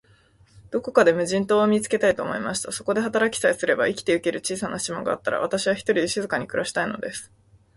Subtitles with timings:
[0.71, 2.71] どこか無人島を見つけたい、と思いました。
[2.71, 7.31] そこで働きさえすれば、生きてゆける小さな島があったら、私は、ひとりで静かに暮したいのです。